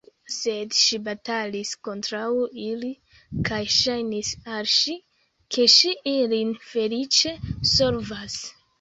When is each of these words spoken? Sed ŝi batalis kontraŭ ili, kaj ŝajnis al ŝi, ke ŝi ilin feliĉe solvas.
Sed 0.35 0.77
ŝi 0.83 0.97
batalis 1.07 1.73
kontraŭ 1.87 2.23
ili, 2.69 2.89
kaj 3.51 3.61
ŝajnis 3.75 4.33
al 4.57 4.73
ŝi, 4.79 4.97
ke 5.57 5.71
ŝi 5.77 5.97
ilin 6.17 6.59
feliĉe 6.75 7.39
solvas. 7.79 8.45